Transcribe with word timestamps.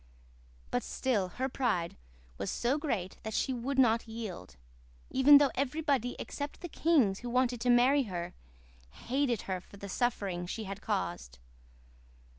But 0.71 0.81
still 0.81 1.27
her 1.37 1.47
pride 1.47 1.95
was 2.39 2.49
so 2.49 2.79
great 2.79 3.17
that 3.21 3.35
she 3.35 3.53
would 3.53 3.77
not 3.77 4.07
yield, 4.07 4.55
even 5.11 5.37
though 5.37 5.51
everybody 5.53 6.15
except 6.17 6.61
the 6.61 6.69
kings 6.69 7.19
who 7.19 7.29
wanted 7.29 7.61
to 7.61 7.69
marry 7.69 8.01
her, 8.05 8.33
hated 8.89 9.43
her 9.43 9.61
for 9.61 9.77
the 9.77 9.89
suffering 9.89 10.47
she 10.47 10.63
had 10.63 10.81
caused. 10.81 11.37